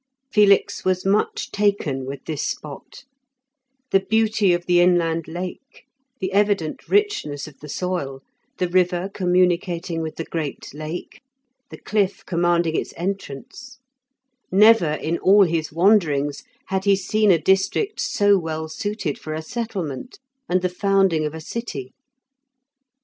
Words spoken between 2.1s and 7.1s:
this spot; the beauty of the inland lake, the evident